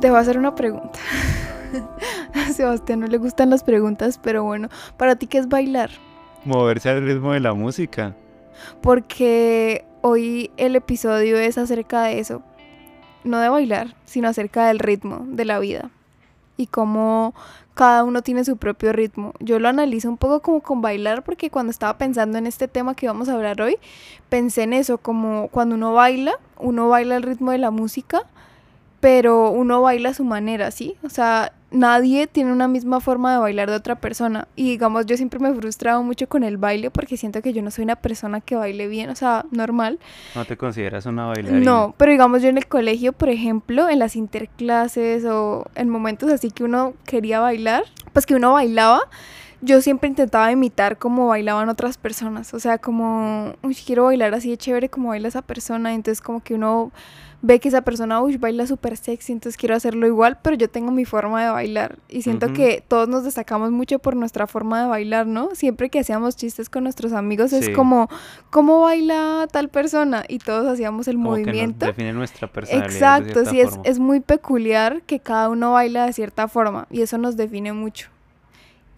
[0.00, 1.00] Te voy a hacer una pregunta.
[2.34, 5.90] a Sebastián no le gustan las preguntas, pero bueno, ¿para ti qué es bailar?
[6.44, 8.14] Moverse al ritmo de la música.
[8.80, 12.42] Porque hoy el episodio es acerca de eso.
[13.24, 15.90] No de bailar, sino acerca del ritmo de la vida.
[16.56, 17.34] Y cómo
[17.74, 19.34] cada uno tiene su propio ritmo.
[19.40, 22.94] Yo lo analizo un poco como con bailar porque cuando estaba pensando en este tema
[22.94, 23.78] que vamos a hablar hoy,
[24.28, 28.22] pensé en eso, como cuando uno baila, uno baila al ritmo de la música,
[29.00, 30.96] pero uno baila a su manera, ¿sí?
[31.02, 34.48] O sea, nadie tiene una misma forma de bailar de otra persona.
[34.56, 37.62] Y digamos, yo siempre me he frustrado mucho con el baile porque siento que yo
[37.62, 39.98] no soy una persona que baile bien, o sea, normal.
[40.34, 41.60] ¿No te consideras una bailarina?
[41.60, 46.30] No, pero digamos yo en el colegio, por ejemplo, en las interclases o en momentos
[46.32, 49.02] así que uno quería bailar, pues que uno bailaba.
[49.60, 54.50] Yo siempre intentaba imitar cómo bailaban otras personas, o sea, como, uy, quiero bailar así
[54.50, 56.92] de chévere como baila esa persona, entonces como que uno
[57.40, 60.90] ve que esa persona uy, baila súper sexy, entonces quiero hacerlo igual, pero yo tengo
[60.90, 64.88] mi forma de bailar y siento que todos nos destacamos mucho por nuestra forma de
[64.88, 65.54] bailar, ¿no?
[65.54, 68.08] Siempre que hacíamos chistes con nuestros amigos es como,
[68.50, 70.24] ¿cómo baila tal persona?
[70.28, 71.86] Y todos hacíamos el movimiento.
[71.86, 72.92] Que define nuestra personalidad.
[73.22, 77.18] Exacto, sí, es, es muy peculiar que cada uno baila de cierta forma y eso
[77.18, 78.08] nos define mucho.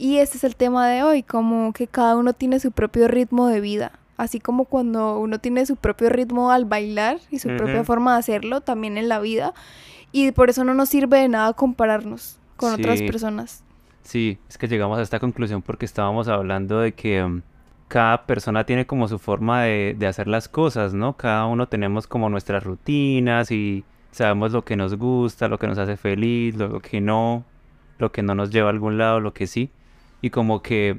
[0.00, 3.48] Y este es el tema de hoy, como que cada uno tiene su propio ritmo
[3.48, 7.84] de vida así como cuando uno tiene su propio ritmo al bailar y su propia
[7.84, 9.54] forma de hacerlo, también en la vida.
[10.12, 13.64] Y por eso no nos sirve de nada compararnos con otras personas.
[14.02, 17.40] Sí, es que llegamos a esta conclusión porque estábamos hablando de que um,
[17.88, 21.16] cada persona tiene como su forma de, de hacer las cosas, ¿no?
[21.16, 25.78] Cada uno tenemos como nuestras rutinas y sabemos lo que nos gusta, lo que nos
[25.78, 27.44] hace feliz, lo que no,
[27.98, 29.70] lo que no nos lleva a algún lado, lo que sí.
[30.20, 30.96] Y como que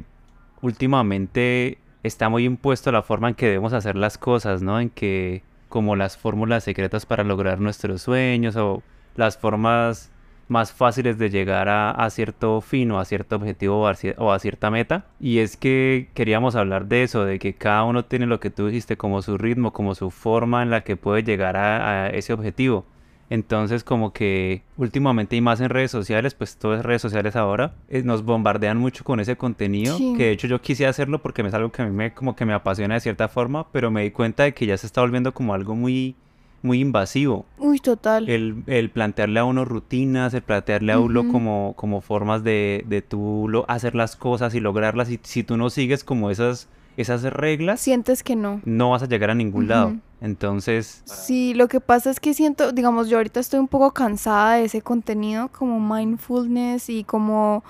[0.62, 4.80] últimamente está muy impuesto la forma en que debemos hacer las cosas, ¿no?
[4.80, 8.84] En que como las fórmulas secretas para lograr nuestros sueños o
[9.16, 10.12] las formas
[10.48, 13.80] más fáciles de llegar a, cierto fin o a cierto objetivo
[14.18, 15.06] o a, cierta meta.
[15.20, 18.68] Y es que queríamos hablar de eso, de que cada uno tiene lo que tú
[18.68, 22.86] dijiste como su ritmo, como su forma en la que puede llegar a ese objetivo.
[23.32, 28.04] Entonces como que últimamente y más en redes sociales, pues todas redes sociales ahora eh,
[28.04, 31.72] nos bombardean mucho con ese contenido, que de hecho yo quise hacerlo porque es algo
[31.72, 34.44] que a mí me, como que me apasiona de cierta forma, pero me di cuenta
[34.44, 36.14] de que ya se está volviendo como algo muy
[36.62, 37.46] muy invasivo.
[37.58, 38.30] Uy, total.
[38.30, 43.02] El, el plantearle a uno rutinas, el plantearle a uno como, como formas de, de
[43.02, 45.10] tú lo, hacer las cosas y lograrlas.
[45.10, 46.68] Y si tú no sigues como esas
[46.98, 48.62] esas reglas, sientes que no.
[48.66, 49.96] No vas a llegar a ningún lado.
[50.22, 51.02] Entonces...
[51.06, 54.66] Sí, lo que pasa es que siento, digamos, yo ahorita estoy un poco cansada de
[54.66, 57.64] ese contenido como mindfulness y como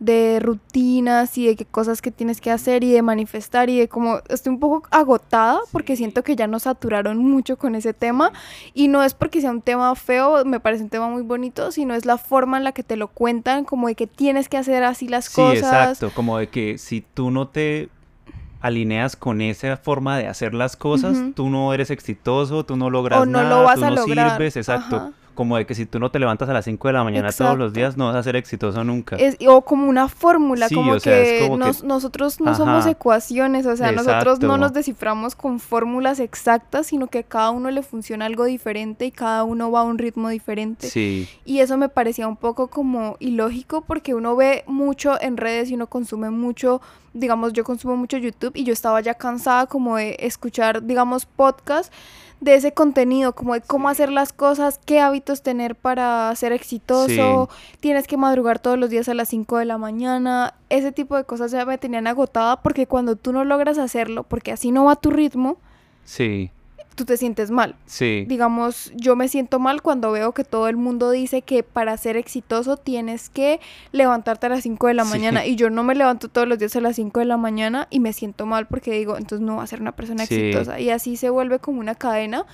[0.00, 3.88] de rutinas y de qué cosas que tienes que hacer y de manifestar y de
[3.88, 8.32] como estoy un poco agotada porque siento que ya nos saturaron mucho con ese tema
[8.74, 11.94] y no es porque sea un tema feo, me parece un tema muy bonito, sino
[11.94, 14.84] es la forma en la que te lo cuentan, como de que tienes que hacer
[14.84, 15.60] así las cosas.
[15.60, 17.88] Sí, exacto, como de que si tú no te
[18.64, 23.20] alineas con esa forma de hacer las cosas, tú no eres exitoso, tú no logras
[23.20, 24.30] o no nada, lo vas tú a no lograr.
[24.30, 27.04] sirves, exacto como de que si tú no te levantas a las 5 de la
[27.04, 29.16] mañana todos los días no vas a ser exitoso nunca.
[29.16, 31.50] Es, o como una fórmula, como, que,
[31.84, 37.20] nosotros no somos ecuaciones, o sea, nosotros no nos desciframos con fórmulas exactas, sino que
[37.20, 40.88] a cada uno le funciona algo diferente y cada uno va a un ritmo diferente.
[40.88, 41.28] Sí.
[41.44, 45.74] Y eso me parecía un poco como ilógico porque uno ve mucho en redes y
[45.74, 46.80] uno consume mucho,
[47.12, 51.92] digamos, yo consumo mucho YouTube y yo estaba ya cansada como de escuchar, digamos, podcast
[52.40, 57.48] de ese contenido, como de cómo hacer las cosas, qué hábitos tener para ser exitoso,
[57.80, 61.24] tienes que madrugar todos los días a las 5 de la mañana, ese tipo de
[61.24, 64.96] cosas ya me tenían agotada porque cuando tú no logras hacerlo, porque así no va
[64.96, 65.56] tu ritmo,
[66.04, 66.50] sí
[66.94, 67.74] tú te sientes mal.
[67.86, 68.24] Sí.
[68.28, 72.16] Digamos, yo me siento mal cuando veo que todo el mundo dice que para ser
[72.16, 73.60] exitoso tienes que
[73.92, 76.74] levantarte a las 5 de la mañana y yo no me levanto todos los días
[76.76, 79.64] a las 5 de la mañana y me siento mal porque digo, entonces no va
[79.64, 82.46] a ser una persona exitosa y así se vuelve como una cadena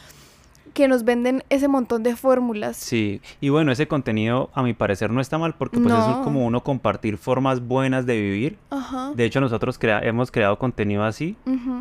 [0.72, 2.76] que nos venden ese montón de fórmulas.
[2.76, 6.46] Sí, y bueno, ese contenido a mi parecer no está mal porque pues es como
[6.46, 8.58] uno compartir formas buenas de vivir.
[8.70, 9.12] Ajá.
[9.14, 11.36] De hecho, nosotros hemos creado contenido así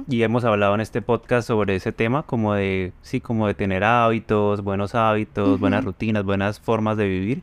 [0.07, 3.83] y hemos hablado en este podcast sobre ese tema como de, sí, como de tener
[3.83, 7.41] hábitos, buenos hábitos, buenas rutinas, buenas formas de vivir.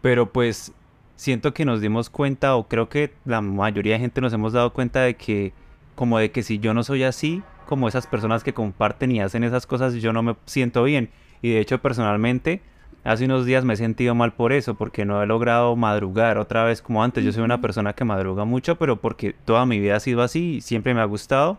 [0.00, 0.72] Pero pues
[1.16, 4.72] siento que nos dimos cuenta o creo que la mayoría de gente nos hemos dado
[4.72, 5.52] cuenta de que
[5.94, 9.44] como de que si yo no soy así, como esas personas que comparten y hacen
[9.44, 11.10] esas cosas, yo no me siento bien.
[11.42, 12.62] Y de hecho, personalmente,
[13.04, 16.64] hace unos días me he sentido mal por eso, porque no he logrado madrugar otra
[16.64, 17.22] vez como antes.
[17.22, 20.56] Yo soy una persona que madruga mucho, pero porque toda mi vida ha sido así
[20.56, 21.58] y siempre me ha gustado.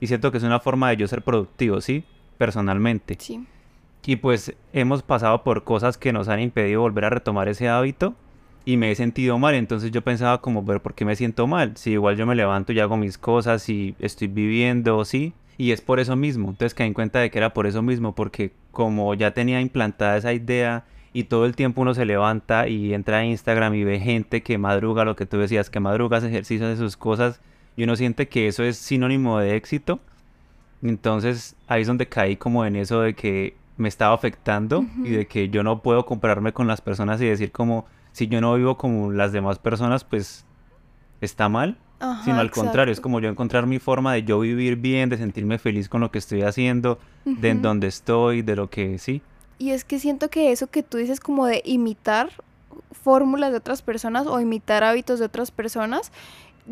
[0.00, 2.04] Y siento que es una forma de yo ser productivo, ¿sí?
[2.36, 3.16] Personalmente.
[3.18, 3.46] Sí.
[4.04, 8.14] Y pues hemos pasado por cosas que nos han impedido volver a retomar ese hábito
[8.64, 9.54] y me he sentido mal.
[9.54, 11.76] Entonces yo pensaba como, ver, ¿por qué me siento mal?
[11.76, 15.32] Si igual yo me levanto y hago mis cosas y estoy viviendo, sí.
[15.56, 16.50] Y es por eso mismo.
[16.50, 20.16] Entonces caí en cuenta de que era por eso mismo, porque como ya tenía implantada
[20.16, 23.98] esa idea y todo el tiempo uno se levanta y entra a Instagram y ve
[23.98, 27.40] gente que madruga, lo que tú decías, que madrugas, ejercicios de sus cosas,
[27.76, 30.00] y uno siente que eso es sinónimo de éxito.
[30.82, 35.26] Entonces ahí es donde caí como en eso de que me estaba afectando y de
[35.26, 38.76] que yo no puedo compararme con las personas y decir como si yo no vivo
[38.76, 40.44] como las demás personas, pues
[41.20, 41.78] está mal.
[42.24, 45.58] sino al contrario, es como yo encontrar mi forma de yo vivir bien, de sentirme
[45.58, 49.20] feliz con lo que estoy haciendo, de en donde estoy, de lo que sí.
[49.58, 52.30] Y es que siento que eso que tú dices como de imitar
[52.92, 56.12] fórmulas de otras personas o imitar hábitos de otras personas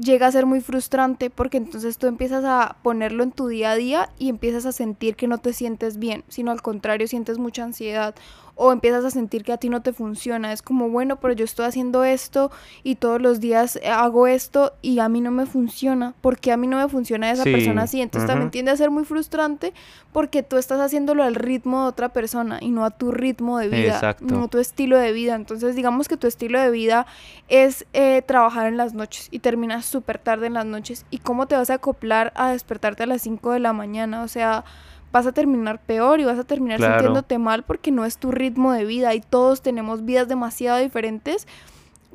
[0.01, 3.77] llega a ser muy frustrante porque entonces tú empiezas a ponerlo en tu día a
[3.77, 7.65] día y empiezas a sentir que no te sientes bien, sino al contrario sientes mucha
[7.65, 8.15] ansiedad
[8.57, 10.53] o empiezas a sentir que a ti no te funciona.
[10.53, 12.51] Es como, bueno, pero yo estoy haciendo esto
[12.83, 16.15] y todos los días hago esto y a mí no me funciona.
[16.23, 18.01] porque a mí no me funciona esa persona así?
[18.01, 19.75] Entonces también tiende a ser muy frustrante
[20.13, 23.69] porque tú estás haciéndolo al ritmo de otra persona y no a tu ritmo de
[23.69, 25.35] vida, no a tu estilo de vida.
[25.35, 27.07] Entonces digamos que tu estilo de vida
[27.49, 31.05] es eh, trabajar en las noches y terminas súper tarde en las noches.
[31.11, 34.23] ¿Y cómo te vas a acoplar a despertarte a las 5 de la mañana?
[34.23, 34.65] O sea
[35.13, 38.73] vas a terminar peor y vas a terminar sintiéndote mal porque no es tu ritmo
[38.73, 41.47] de vida y todos tenemos vidas demasiado diferentes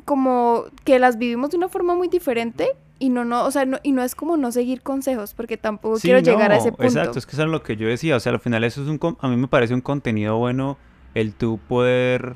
[0.06, 3.80] como que las vivimos de una forma muy diferente y no no o sea no,
[3.84, 6.84] y no es como no seguir consejos porque tampoco quiero llegar a ese punto.
[6.84, 8.88] exacto es que eso es lo que yo decía o sea al final eso es
[8.88, 10.78] un a mí me parece un contenido bueno
[11.16, 12.36] el tú poder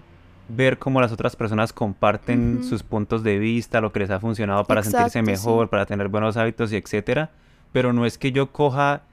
[0.50, 4.64] ver cómo las otras personas comparten sus puntos de vista lo que les ha funcionado
[4.66, 7.32] para sentirse mejor para tener buenos hábitos y etcétera
[7.72, 9.04] pero no es que yo coja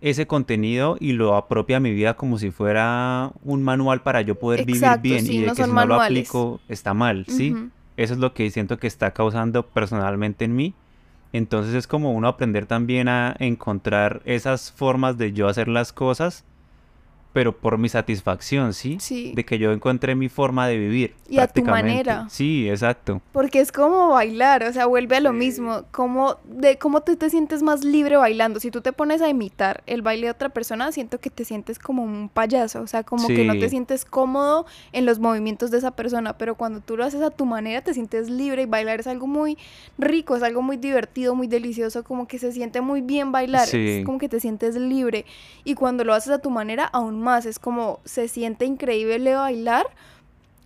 [0.00, 4.38] ese contenido y lo apropia a mi vida como si fuera un manual para yo
[4.38, 7.54] poder vivir bien y de que si no lo aplico está mal, ¿sí?
[7.96, 10.74] Eso es lo que siento que está causando personalmente en mí.
[11.32, 16.44] Entonces es como uno aprender también a encontrar esas formas de yo hacer las cosas
[17.32, 18.96] pero por mi satisfacción, ¿sí?
[19.00, 19.32] Sí.
[19.34, 21.14] De que yo encontré mi forma de vivir.
[21.28, 22.26] Y a tu manera.
[22.28, 23.22] Sí, exacto.
[23.32, 25.84] Porque es como bailar, o sea, vuelve a lo mismo.
[25.92, 28.58] Como de cómo tú te sientes más libre bailando.
[28.58, 31.78] Si tú te pones a imitar el baile de otra persona, siento que te sientes
[31.78, 35.78] como un payaso, o sea, como que no te sientes cómodo en los movimientos de
[35.78, 39.00] esa persona, pero cuando tú lo haces a tu manera, te sientes libre y bailar
[39.00, 39.56] es algo muy
[39.98, 44.04] rico, es algo muy divertido, muy delicioso, como que se siente muy bien bailar, es
[44.04, 45.24] como que te sientes libre.
[45.64, 47.46] Y cuando lo haces a tu manera, aún más.
[47.46, 49.86] Es como se siente increíble bailar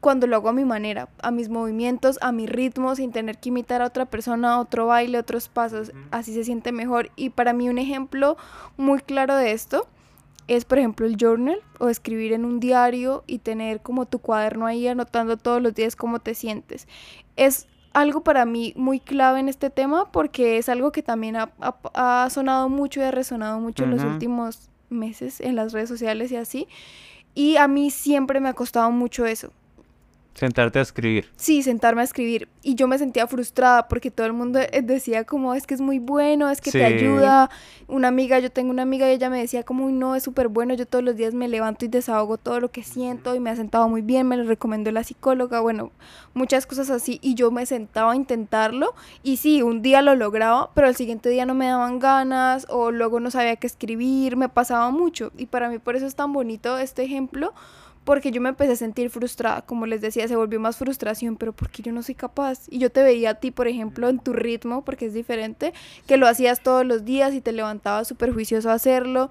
[0.01, 3.49] cuando lo hago a mi manera, a mis movimientos, a mi ritmo, sin tener que
[3.49, 5.93] imitar a otra persona, otro baile, otros pasos.
[6.11, 7.11] Así se siente mejor.
[7.17, 8.37] Y para mí un ejemplo
[8.77, 9.89] muy claro de esto
[10.47, 14.67] es, por ejemplo, el journal o escribir en un diario y tener como tu cuaderno
[14.67, 16.87] ahí anotando todos los días cómo te sientes.
[17.37, 22.29] Es algo para mí muy clave en este tema porque es algo que también ha,
[22.29, 26.37] sonado mucho y ha resonado mucho en los últimos meses en las redes sociales y
[26.37, 26.69] así.
[27.35, 29.53] Y a mí siempre me ha costado mucho eso.
[30.35, 31.31] Sentarte a escribir.
[31.37, 32.49] Sí, sentarme a escribir.
[32.61, 35.81] Y yo me sentía frustrada porque todo el mundo eh, decía como, es que es
[35.81, 37.51] muy bueno, es que te ayuda.
[37.87, 40.75] Una amiga, yo tengo una amiga y ella me decía como, no, es súper bueno,
[40.75, 43.57] yo todos los días me levanto y desahogo todo lo que siento y me ha
[43.57, 45.93] sentado muy bien, me lo recomendó la psicóloga, bueno,
[46.33, 47.21] muchas cosas así.
[47.23, 51.29] Y yo me sentaba a intentarlo y sí, un día lo lograba, pero el siguiente
[51.29, 55.31] día no me daban ganas o luego no sabía qué escribir, me pasaba mucho.
[55.39, 57.55] Y para mí por eso es tan bonito este ejemplo
[58.05, 61.53] porque yo me empecé a sentir frustrada, como les decía, se volvió más frustración, pero
[61.53, 62.67] porque yo no soy capaz.
[62.71, 65.73] Y yo te veía a ti, por ejemplo, en tu ritmo, porque es diferente,
[66.07, 69.31] que lo hacías todos los días y te levantabas súper juicioso a hacerlo,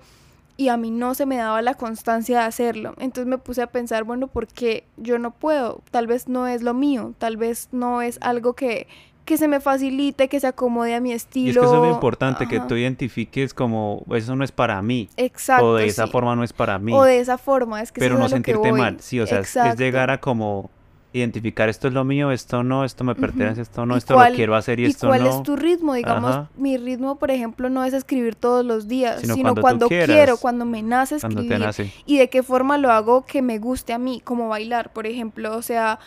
[0.55, 2.93] y a mí no se me daba la constancia de hacerlo.
[2.99, 5.81] Entonces me puse a pensar, bueno, ¿por qué yo no puedo?
[5.91, 8.87] Tal vez no es lo mío, tal vez no es algo que
[9.25, 11.47] que se me facilite, que se acomode a mi estilo.
[11.47, 14.81] Y es que eso es lo importante, que tú identifiques como eso no es para
[14.81, 15.09] mí.
[15.17, 15.65] Exacto.
[15.67, 16.93] O de esa forma no es para mí.
[16.93, 20.09] O de esa forma, es que Pero no sentirte mal, sí, o sea, es, llegar
[20.09, 20.69] a como
[21.15, 24.55] identificar esto es lo mío, esto no, esto me pertenece, esto no, esto lo quiero
[24.55, 25.15] hacer y, esto no.
[25.15, 25.93] ¿Y cuál es tu ritmo?
[25.93, 30.65] Digamos, mi ritmo, por ejemplo, no es escribir todos los días, sino, cuando, quiero, cuando
[30.65, 31.63] me nace escribir.
[32.05, 35.55] Y de qué forma lo hago que me guste a mí, como bailar, por ejemplo,
[35.55, 35.99] o sea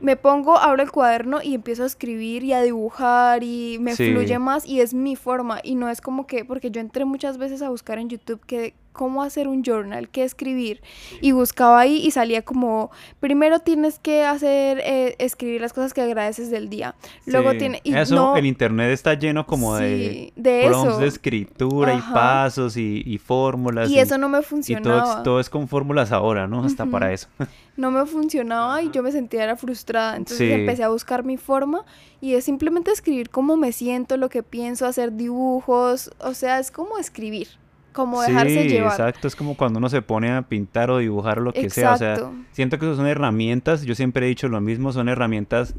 [0.00, 4.38] me pongo, abro el cuaderno y empiezo a escribir y a dibujar y me fluye
[4.38, 5.60] más y es mi forma.
[5.62, 8.74] Y no es como que, porque yo entré muchas veces a buscar en YouTube que
[8.94, 10.80] cómo hacer un journal, qué escribir.
[11.20, 16.00] Y buscaba ahí y salía como, primero tienes que hacer, eh, escribir las cosas que
[16.00, 16.94] agradeces del día.
[17.26, 17.80] Luego Sí, tiene...
[17.84, 21.00] Y Eso, no, el internet está lleno como de, Sí, de prompts eso.
[21.00, 22.10] de escritura Ajá.
[22.10, 23.90] y pasos y, y fórmulas.
[23.90, 25.16] y eso no me y todo, funcionaba.
[25.18, 26.64] es- todo es con fórmulas ahora, ¿no?
[26.64, 27.28] Hasta para eso.
[27.76, 30.16] no me funcionaba y yo me sentía era frustrada.
[30.16, 30.50] Entonces Sí.
[30.52, 31.84] empecé a buscar mi forma
[32.20, 36.70] y es simplemente escribir cómo me siento, lo que pienso, hacer dibujos, o sea, es
[36.70, 37.48] como escribir,
[37.94, 38.92] como dejarse sí, llevar.
[38.92, 39.26] exacto.
[39.26, 41.94] Es como cuando uno se pone a pintar o dibujar o lo que sea.
[41.94, 42.34] O sea, Exacto.
[42.52, 45.74] siento que son herramientas, yo siempre he dicho lo mismo, son herramientas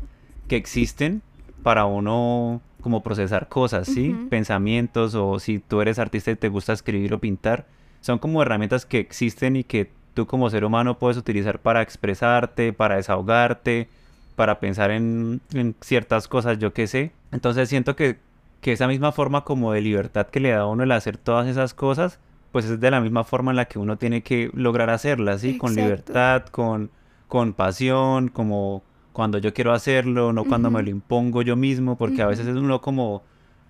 [0.48, 1.22] que existen
[1.62, 4.15] para uno como procesar cosas, ¿sí?
[4.29, 7.65] Pensamientos o si tú eres artista y te gusta escribir o pintar,
[8.01, 12.74] son como herramientas que existen y que tú como ser humano puedes utilizar para expresarte,
[12.74, 13.89] para desahogarte,
[14.36, 17.12] para pensar en, en ciertas cosas, yo qué sé.
[17.31, 18.17] Entonces siento que,
[18.65, 21.45] que esa misma forma como de libertad que le da a uno el hacer todas
[21.45, 22.19] esas cosas,
[22.51, 25.60] pues es de la misma forma en la que uno tiene que lograr hacerlas, ¿sí?
[25.60, 26.89] Con libertad, con,
[27.27, 28.81] con pasión, como
[29.13, 32.55] cuando yo quiero hacerlo, no cuando me lo impongo yo mismo, porque a veces es
[32.55, 33.22] uno como,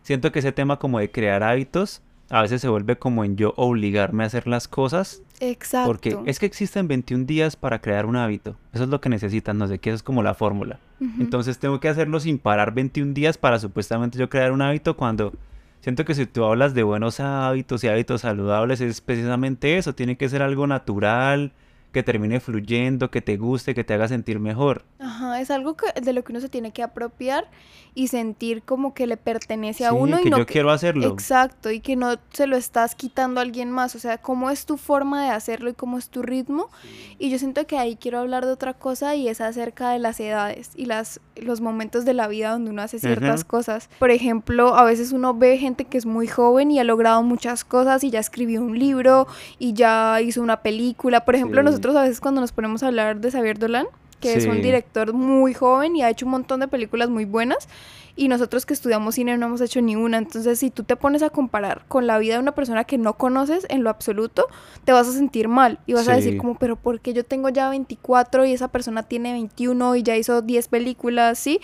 [0.02, 3.54] siento que ese tema como de crear hábitos, a veces se vuelve como en yo
[3.58, 5.88] obligarme a hacer las cosas, Exacto.
[5.88, 9.58] porque es que existen 21 días para crear un hábito, eso es lo que necesitan,
[9.58, 10.80] no sé qué, eso es como la fórmula.
[11.20, 15.34] Entonces tengo que hacerlo sin parar 21 días para supuestamente yo crear un hábito cuando
[15.82, 20.18] siento que si tú hablas de buenos hábitos y hábitos saludables es precisamente eso, tiene
[20.18, 21.52] que ser algo natural,
[21.96, 24.84] que termine fluyendo, que te guste, que te haga sentir mejor.
[25.00, 27.50] Ajá, es algo que, de lo que uno se tiene que apropiar
[27.96, 30.70] y sentir como que le pertenece a Sí, uno y que no yo que- quiero
[30.72, 31.08] hacerlo.
[31.08, 34.66] Exacto, y que no se lo estás quitando a alguien más, o sea, cómo es
[34.66, 36.70] tu forma de hacerlo y cómo es tu ritmo.
[37.18, 40.20] Y yo siento que ahí quiero hablar de otra cosa y es acerca de las
[40.20, 43.90] edades y las los momentos de la vida donde uno hace ciertas cosas.
[44.00, 47.66] Por ejemplo, a veces uno ve gente que es muy joven y ha logrado muchas
[47.66, 49.28] cosas y ya escribió un libro
[49.60, 51.26] y ya hizo una película.
[51.26, 51.66] Por ejemplo, Sí.
[51.66, 53.88] nosotros a veces cuando nos ponemos a hablar de Xavier Dolan,
[54.22, 54.62] que es un Sí.
[54.62, 57.68] director muy joven y ha hecho un montón de películas muy buenas,
[58.16, 60.18] y nosotros que estudiamos cine no hemos hecho ni una.
[60.18, 63.16] Entonces, si tú te pones a comparar con la vida de una persona que no
[63.18, 64.48] conoces en lo absoluto,
[64.86, 66.38] te vas a sentir mal y vas a decir Sí.
[66.38, 70.16] como, pero ¿por qué yo tengo ya 24 y esa persona tiene 21 y ya
[70.16, 71.38] hizo 10 películas?
[71.38, 71.60] ¿Sí?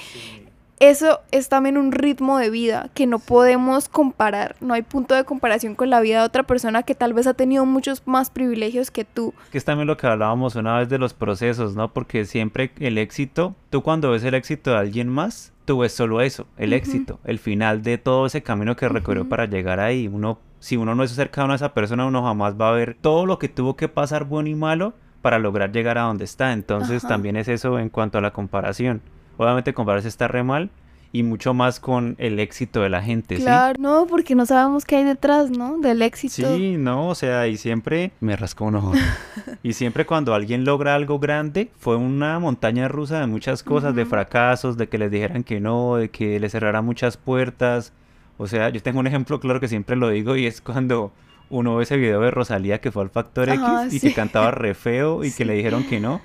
[0.82, 4.56] Eso es también un ritmo de vida que no podemos comparar.
[4.62, 7.36] No hay punto de comparación con la vida de otra persona que tal vez ha
[7.36, 9.32] tenido muchos más privilegios que tú.
[9.52, 11.94] Que es también lo que hablábamos una vez de los procesos, ¿no?
[11.94, 16.20] Porque siempre el éxito, tú cuando ves el éxito de alguien más, tú ves solo
[16.20, 20.08] eso, el éxito, el final de todo ese camino que recorrió para llegar ahí.
[20.08, 23.28] Uno, si uno no es cercano a esa persona, uno jamás va a ver todo
[23.28, 26.54] lo que tuvo que pasar bueno y malo para lograr llegar a donde está.
[26.54, 27.10] Entonces Ajá.
[27.10, 29.04] también es eso en cuanto a la comparación.
[29.42, 30.70] Obviamente compararse está re mal
[31.12, 33.42] y mucho más con el éxito de la gente, ¿sí?
[33.42, 35.80] Claro, no, porque no sabemos qué hay detrás, ¿no?
[35.80, 36.56] Del éxito.
[36.56, 38.94] Sí, no, o sea, y siempre me rascó un ojo.
[39.64, 44.06] y siempre cuando alguien logra algo grande, fue una montaña rusa de muchas cosas, de
[44.06, 47.94] fracasos, de que les dijeran que no, de que les cerraran muchas puertas.
[48.38, 51.12] O sea, yo tengo un ejemplo claro que siempre lo digo y es cuando
[51.50, 54.08] uno ve ese video de Rosalía que fue al Factor X y sí.
[54.08, 56.22] que cantaba re feo y que le dijeron que no.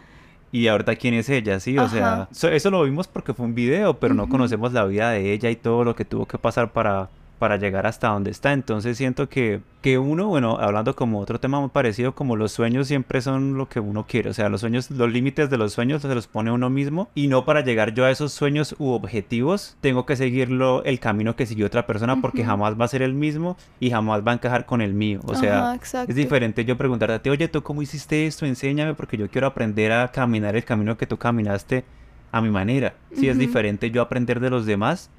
[0.56, 2.28] Y ahorita quién es ella, sí, o sea, Ajá.
[2.32, 5.50] so- eso lo vimos porque fue un video, pero no conocemos la vida de ella
[5.50, 8.52] y todo lo que tuvo que pasar para, para llegar hasta donde está.
[8.52, 12.88] Entonces siento que, que uno, bueno, hablando como otro tema muy parecido, como los sueños
[12.88, 16.02] siempre son lo que uno quiere, o sea, los sueños, los límites de los sueños
[16.02, 19.76] se los pone uno mismo y no para llegar yo a esos sueños u objetivos,
[19.80, 23.14] tengo que seguirlo el camino que siguió otra persona porque jamás va a ser el
[23.14, 25.72] mismo y jamás va a encajar con el mío, o sea...
[25.72, 26.04] Ajá.
[26.08, 28.46] Es diferente yo preguntarte a ti, oye, ¿tú cómo hiciste esto?
[28.46, 31.84] Enséñame porque yo quiero aprender a caminar el camino que tú caminaste
[32.32, 32.94] a mi manera.
[33.14, 35.10] Sí, es diferente yo aprender de los demás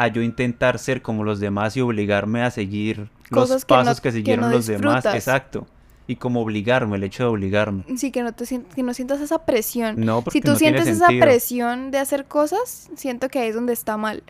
[0.00, 3.80] a yo intentar ser como los demás y obligarme a seguir los Cosas que no-
[3.80, 5.04] pasos que que siguieron no los demás.
[5.06, 5.66] Exacto.
[6.10, 7.84] Y como obligarme, el hecho de obligarme.
[7.98, 9.96] Sí, que no, te que no sientas esa presión.
[10.00, 11.26] No, porque si tú no tiene sientes esa sentido.
[11.26, 14.22] presión de hacer cosas, siento que ahí es donde está mal.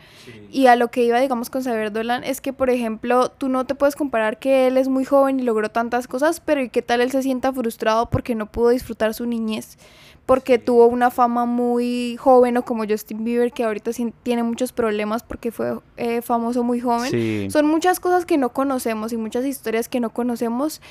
[0.50, 3.64] Y a lo que iba, digamos, con Xavier Dolan, es que, por ejemplo, tú no
[3.64, 6.82] te puedes comparar que él es muy joven y logró tantas cosas, pero ¿y qué
[6.82, 9.78] tal él se sienta frustrado porque no pudo disfrutar su niñez?
[10.26, 14.72] Porque tuvo una fama muy joven, o como Justin Bieber, que ahorita sí tiene muchos
[14.72, 17.10] problemas porque fue eh, famoso muy joven.
[17.12, 17.48] Sí.
[17.50, 20.82] Son muchas cosas que no conocemos y muchas historias que no conocemos.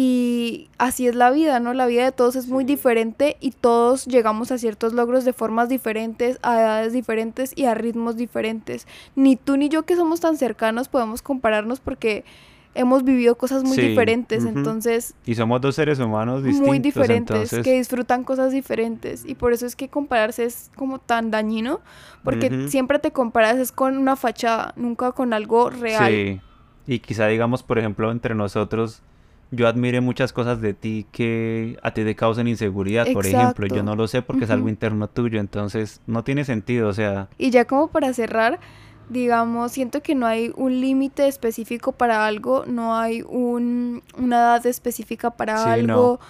[0.00, 1.74] Y así es la vida, ¿no?
[1.74, 5.68] La vida de todos es muy diferente y todos llegamos a ciertos logros de formas
[5.68, 8.86] diferentes, a edades diferentes y a ritmos diferentes.
[9.16, 12.24] Ni tú ni yo que somos tan cercanos podemos compararnos porque
[12.76, 14.56] hemos vivido cosas muy Sí, diferentes, ujú.
[14.56, 16.68] entonces Y somos dos seres humanos distintos.
[16.68, 19.24] muy diferentes, entonces, que disfrutan cosas diferentes.
[19.26, 21.80] Y por eso es que compararse es como tan dañino,
[22.22, 22.68] porque Ujú.
[22.68, 26.12] siempre te comparas es con una fachada, nunca con algo real.
[26.12, 26.40] Sí.
[26.86, 29.02] Y quizá digamos, por ejemplo, entre nosotros,
[29.50, 33.66] yo admire muchas cosas de ti que a ti te causan inseguridad, por ejemplo.
[33.66, 37.28] Yo no lo sé porque es algo interno tuyo, entonces no tiene sentido, o sea,
[37.38, 38.60] Y ya como para cerrar,
[39.08, 44.66] digamos, siento que no hay un límite específico para algo, no hay un, una edad
[44.66, 46.20] específica para Sí, algo.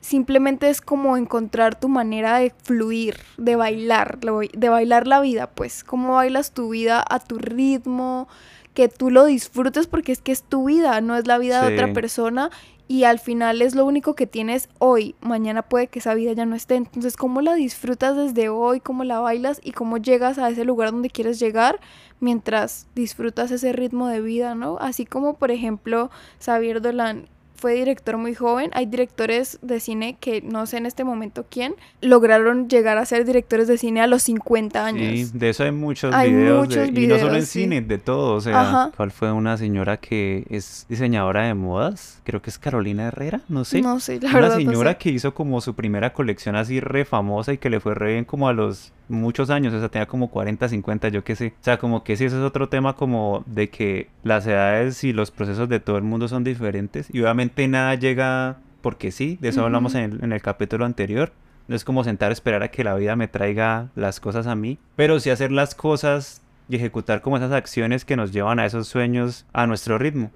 [0.00, 5.82] Simplemente es como encontrar tu manera de fluir, de bailar, de bailar la vida, pues,
[5.82, 8.28] cómo bailas tu vida a tu ritmo,
[8.76, 11.72] que tú lo disfrutes porque es que es tu vida, no es la vida de
[11.72, 12.50] otra persona
[12.86, 16.44] y al final es lo único que tienes hoy, mañana puede que esa vida ya
[16.44, 20.50] no esté, entonces cómo la disfrutas desde hoy, cómo la bailas y cómo llegas a
[20.50, 21.80] ese lugar donde quieres llegar
[22.20, 24.76] mientras disfrutas ese ritmo de vida, ¿no?
[24.78, 26.10] Así como por ejemplo
[26.44, 31.04] Xavier Dolan fue director muy joven, hay directores de cine que no sé en este
[31.04, 35.28] momento quién, lograron llegar a ser directores de cine a los 50 años.
[35.30, 37.62] sí, de eso hay muchos Hay videos, de- y no solo en sí.
[37.62, 38.90] cine, de todo, o sea, Ajá.
[38.96, 42.20] ¿cuál fue una señora que es diseñadora de modas?
[42.24, 43.80] Creo que es Carolina Herrera, no sé.
[43.82, 44.98] No sé, la Una verdad no señora sé.
[44.98, 48.24] que hizo como su primera colección así re famosa y que le fue re bien
[48.24, 51.54] como a los muchos años, o sea, tenía como 40, 50, yo qué sé.
[51.60, 55.12] O sea, como que sí, ese es otro tema como de que las edades y
[55.12, 59.48] los procesos de todo el mundo son diferentes y obviamente nada llega porque sí, de
[59.48, 61.32] eso hablamos en el, en el capítulo anterior.
[61.68, 64.54] No es como sentar a esperar a que la vida me traiga las cosas a
[64.54, 68.66] mí, pero sí hacer las cosas y ejecutar como esas acciones que nos llevan a
[68.66, 70.30] esos sueños a nuestro ritmo.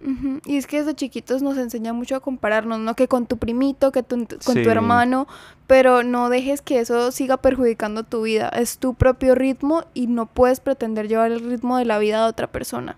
[0.46, 2.94] Y es que desde chiquitos nos enseña mucho a compararnos, ¿no?
[2.94, 4.62] Que con tu primito, que tu- con Sí.
[4.62, 5.26] tu hermano,
[5.68, 8.48] pero no dejes que eso siga perjudicando tu vida.
[8.48, 12.28] Es tu propio ritmo y no puedes pretender llevar el ritmo de la vida de
[12.28, 12.96] otra persona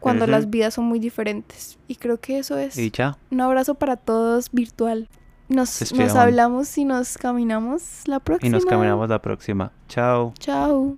[0.00, 1.78] cuando las vidas son muy diferentes.
[1.88, 5.08] Y creo que eso es Y ya, un abrazo para todos virtual.
[5.48, 6.14] Nos, nos Despidamos.
[6.16, 8.50] hablamos y nos caminamos la y próxima.
[8.52, 9.72] nos caminamos la próxima.
[9.88, 10.32] Chao.
[10.38, 10.96] Chao.